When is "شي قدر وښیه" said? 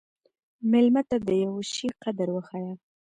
1.73-2.73